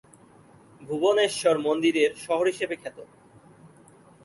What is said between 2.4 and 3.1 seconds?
হিসেবে খ্যাত।